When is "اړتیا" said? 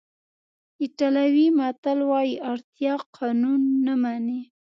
2.51-2.93